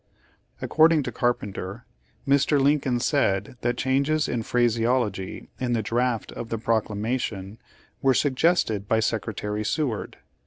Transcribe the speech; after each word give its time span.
According 0.63 1.03
to 1.03 1.11
Carpenter 1.11 1.85
Mr. 2.27 2.59
Lincoln 2.59 2.99
said 2.99 3.55
that 3.61 3.77
changes 3.77 4.27
in 4.27 4.41
phraseology 4.41 5.51
in 5.59 5.73
the 5.73 5.83
draft 5.83 6.31
of 6.31 6.49
the 6.49 6.57
procla 6.57 6.97
mation 6.99 7.57
were 8.01 8.15
suggested 8.15 8.87
by 8.87 8.99
Secretary 8.99 9.63
Seward. 9.63 10.17